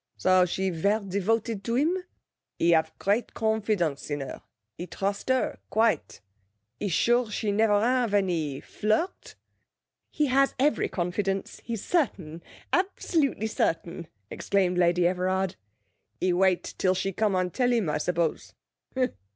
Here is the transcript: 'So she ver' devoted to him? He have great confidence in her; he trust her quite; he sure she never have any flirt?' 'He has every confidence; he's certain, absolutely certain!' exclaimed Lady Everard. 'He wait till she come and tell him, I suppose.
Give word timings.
'So 0.17 0.47
she 0.47 0.71
ver' 0.71 0.99
devoted 1.01 1.63
to 1.63 1.75
him? 1.75 1.95
He 2.57 2.71
have 2.71 2.91
great 2.97 3.35
confidence 3.35 4.09
in 4.09 4.21
her; 4.21 4.41
he 4.75 4.87
trust 4.87 5.29
her 5.29 5.59
quite; 5.69 6.21
he 6.79 6.87
sure 6.87 7.29
she 7.29 7.51
never 7.51 7.79
have 7.79 8.11
any 8.15 8.61
flirt?' 8.61 9.35
'He 10.09 10.25
has 10.25 10.55
every 10.57 10.89
confidence; 10.89 11.61
he's 11.63 11.85
certain, 11.85 12.41
absolutely 12.73 13.45
certain!' 13.45 14.07
exclaimed 14.31 14.79
Lady 14.79 15.05
Everard. 15.05 15.55
'He 16.19 16.33
wait 16.33 16.63
till 16.79 16.95
she 16.95 17.13
come 17.13 17.35
and 17.35 17.53
tell 17.53 17.71
him, 17.71 17.87
I 17.87 17.99
suppose. 17.99 18.55